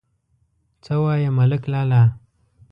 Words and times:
_څه 0.83 0.93
وايي 1.03 1.29
ملک 1.37 1.61
لالا! 1.71 2.03